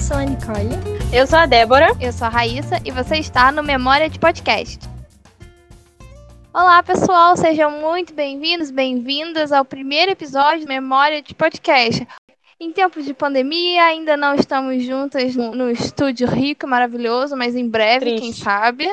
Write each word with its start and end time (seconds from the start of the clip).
Eu 0.00 0.04
sou 0.04 0.16
a 0.16 0.24
Nicole. 0.24 0.70
Eu 1.12 1.26
sou 1.26 1.38
a 1.38 1.44
Débora. 1.44 1.88
Eu 2.00 2.10
sou 2.10 2.26
a 2.26 2.30
Raíssa 2.30 2.80
e 2.86 2.90
você 2.90 3.16
está 3.16 3.52
no 3.52 3.62
Memória 3.62 4.08
de 4.08 4.18
Podcast. 4.18 4.78
Olá, 6.54 6.82
pessoal, 6.82 7.36
sejam 7.36 7.70
muito 7.70 8.14
bem-vindos, 8.14 8.70
bem-vindas 8.70 9.52
ao 9.52 9.62
primeiro 9.62 10.10
episódio 10.10 10.64
do 10.64 10.68
Memória 10.68 11.20
de 11.20 11.34
Podcast. 11.34 12.08
Em 12.58 12.72
tempos 12.72 13.04
de 13.04 13.12
pandemia, 13.12 13.84
ainda 13.84 14.16
não 14.16 14.34
estamos 14.34 14.82
juntas 14.82 15.36
no, 15.36 15.54
no 15.54 15.70
estúdio 15.70 16.26
rico 16.26 16.64
e 16.64 16.68
maravilhoso, 16.68 17.36
mas 17.36 17.54
em 17.54 17.68
breve, 17.68 18.06
Triste. 18.06 18.20
quem 18.22 18.32
sabe, 18.32 18.88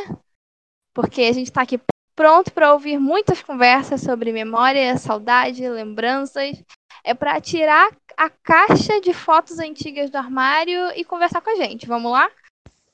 porque 0.93 1.21
a 1.21 1.31
gente 1.31 1.47
está 1.47 1.61
aqui 1.61 1.79
pronto 2.17 2.51
para 2.51 2.73
ouvir 2.73 2.99
muitas 2.99 3.41
conversas 3.41 4.01
sobre 4.01 4.33
memória, 4.33 4.97
saudade, 4.97 5.69
lembranças. 5.69 6.61
É 7.01 7.13
para 7.13 7.39
tirar 7.39 7.91
a 8.17 8.31
caixa 8.31 8.99
de 8.99 9.13
fotos 9.13 9.59
antigas 9.59 10.09
do 10.09 10.17
armário 10.17 10.89
e 10.95 11.05
conversar 11.05 11.39
com 11.39 11.51
a 11.51 11.55
gente. 11.55 11.87
Vamos 11.87 12.11
lá? 12.11 12.29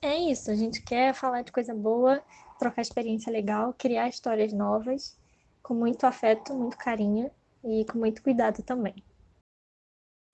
É 0.01 0.17
isso, 0.17 0.51
a 0.51 0.55
gente 0.55 0.81
quer 0.81 1.13
falar 1.13 1.43
de 1.43 1.51
coisa 1.51 1.73
boa, 1.73 2.21
trocar 2.59 2.81
experiência 2.81 3.31
legal, 3.31 3.73
criar 3.77 4.09
histórias 4.09 4.51
novas, 4.51 5.17
com 5.63 5.73
muito 5.73 6.05
afeto, 6.05 6.53
muito 6.53 6.77
carinho 6.77 7.31
e 7.63 7.85
com 7.85 7.97
muito 7.97 8.21
cuidado 8.21 8.61
também. 8.61 8.95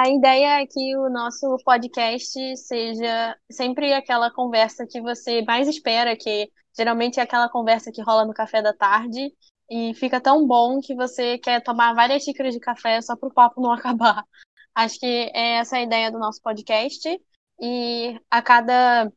A 0.02 0.10
ideia 0.10 0.62
é 0.62 0.66
que 0.66 0.98
o 0.98 1.10
nosso 1.10 1.56
podcast 1.64 2.58
seja 2.58 3.38
sempre 3.52 3.94
aquela 3.94 4.32
conversa 4.32 4.88
que 4.88 5.00
você 5.00 5.44
mais 5.44 5.68
espera, 5.68 6.16
que 6.16 6.50
geralmente 6.76 7.20
é 7.20 7.24
aquela 7.24 7.50
conversa 7.50 7.92
que 7.92 8.02
rola 8.02 8.26
no 8.26 8.34
café 8.34 8.62
da 8.62 8.74
tarde 8.74 9.32
e 9.70 9.94
fica 9.94 10.20
tão 10.20 10.48
bom 10.48 10.80
que 10.80 10.96
você 10.96 11.38
quer 11.38 11.62
tomar 11.62 11.94
várias 11.94 12.24
xícaras 12.24 12.54
de 12.54 12.60
café 12.60 13.02
só 13.02 13.16
para 13.16 13.30
o 13.30 13.34
papo 13.34 13.62
não 13.62 13.72
acabar. 13.74 14.24
Acho 14.80 14.98
que 14.98 15.06
é 15.06 15.58
essa 15.58 15.76
a 15.76 15.82
ideia 15.82 16.10
do 16.10 16.18
nosso 16.18 16.42
podcast. 16.42 17.06
E 17.60 18.18
a 18.32 18.42
cada 18.42 19.12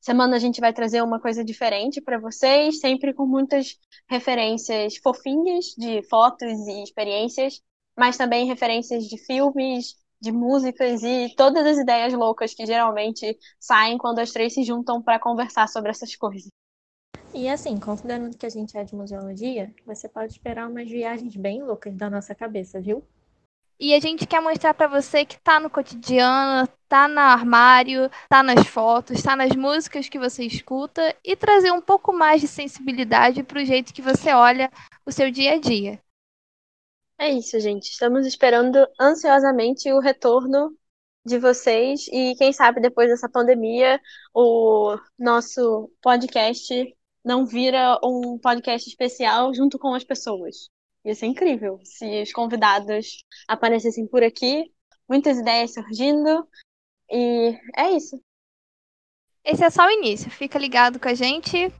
semana 0.00 0.34
a 0.34 0.38
gente 0.40 0.60
vai 0.60 0.72
trazer 0.72 1.00
uma 1.00 1.20
coisa 1.20 1.44
diferente 1.44 2.00
para 2.00 2.18
vocês, 2.18 2.80
sempre 2.80 3.14
com 3.14 3.24
muitas 3.24 3.78
referências 4.10 4.96
fofinhas 4.96 5.66
de 5.78 6.02
fotos 6.08 6.58
e 6.66 6.82
experiências, 6.82 7.62
mas 7.96 8.16
também 8.16 8.46
referências 8.46 9.04
de 9.04 9.16
filmes, 9.16 9.94
de 10.20 10.32
músicas 10.32 11.04
e 11.04 11.32
todas 11.36 11.64
as 11.64 11.78
ideias 11.78 12.12
loucas 12.12 12.52
que 12.52 12.66
geralmente 12.66 13.38
saem 13.60 13.96
quando 13.96 14.18
as 14.18 14.32
três 14.32 14.54
se 14.54 14.64
juntam 14.64 15.00
para 15.00 15.20
conversar 15.20 15.68
sobre 15.68 15.92
essas 15.92 16.16
coisas. 16.16 16.50
E 17.32 17.48
assim, 17.48 17.78
considerando 17.78 18.36
que 18.36 18.46
a 18.46 18.50
gente 18.50 18.76
é 18.76 18.82
de 18.82 18.96
museologia, 18.96 19.72
você 19.86 20.08
pode 20.08 20.32
esperar 20.32 20.68
umas 20.68 20.90
viagens 20.90 21.36
bem 21.36 21.62
loucas 21.62 21.94
da 21.94 22.10
nossa 22.10 22.34
cabeça, 22.34 22.80
viu? 22.80 23.06
E 23.78 23.92
a 23.92 24.00
gente 24.00 24.26
quer 24.26 24.40
mostrar 24.40 24.72
para 24.74 24.86
você 24.86 25.24
que 25.24 25.38
tá 25.40 25.58
no 25.58 25.68
cotidiano, 25.68 26.68
tá 26.88 27.08
no 27.08 27.18
armário, 27.18 28.08
tá 28.28 28.42
nas 28.42 28.66
fotos, 28.66 29.22
tá 29.22 29.34
nas 29.34 29.54
músicas 29.56 30.08
que 30.08 30.18
você 30.18 30.44
escuta 30.44 31.14
e 31.24 31.34
trazer 31.36 31.72
um 31.72 31.80
pouco 31.80 32.12
mais 32.12 32.40
de 32.40 32.48
sensibilidade 32.48 33.42
para 33.42 33.60
o 33.60 33.64
jeito 33.64 33.92
que 33.92 34.00
você 34.00 34.32
olha 34.32 34.70
o 35.04 35.10
seu 35.10 35.30
dia 35.30 35.54
a 35.54 35.58
dia. 35.58 36.00
É 37.18 37.30
isso, 37.30 37.58
gente. 37.60 37.90
Estamos 37.90 38.26
esperando 38.26 38.86
ansiosamente 39.00 39.92
o 39.92 40.00
retorno 40.00 40.76
de 41.24 41.38
vocês 41.38 42.06
e 42.08 42.34
quem 42.36 42.52
sabe 42.52 42.80
depois 42.80 43.08
dessa 43.08 43.28
pandemia 43.28 44.00
o 44.34 44.96
nosso 45.18 45.90
podcast 46.02 46.74
não 47.24 47.46
vira 47.46 47.98
um 48.04 48.38
podcast 48.38 48.88
especial 48.88 49.54
junto 49.54 49.78
com 49.78 49.94
as 49.94 50.04
pessoas. 50.04 50.68
Ia 51.04 51.14
ser 51.14 51.26
incrível 51.26 51.78
se 51.84 52.22
os 52.22 52.32
convidados 52.32 53.24
aparecessem 53.46 54.06
por 54.06 54.22
aqui, 54.22 54.72
muitas 55.08 55.38
ideias 55.38 55.74
surgindo. 55.74 56.46
E 57.10 57.58
é 57.76 57.90
isso. 57.90 58.20
Esse 59.44 59.62
é 59.62 59.70
só 59.70 59.86
o 59.86 59.90
início. 59.90 60.30
Fica 60.30 60.58
ligado 60.58 60.98
com 60.98 61.08
a 61.08 61.14
gente. 61.14 61.70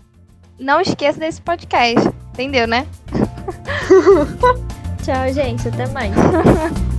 Não 0.59 0.81
esqueça 0.81 1.19
desse 1.19 1.41
podcast. 1.41 2.07
Entendeu, 2.33 2.67
né? 2.69 2.87
Tchau, 5.03 5.33
gente. 5.33 5.69
Até 5.69 5.87
mais. 5.89 6.13